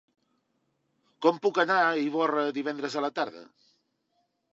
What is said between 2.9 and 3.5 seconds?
a la tarda?